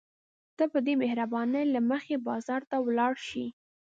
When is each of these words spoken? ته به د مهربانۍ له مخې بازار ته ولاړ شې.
ته 0.57 0.63
به 0.71 0.79
د 0.87 0.89
مهربانۍ 1.01 1.63
له 1.73 1.81
مخې 1.91 2.15
بازار 2.27 2.61
ته 2.69 2.77
ولاړ 2.85 3.13
شې. 3.27 3.45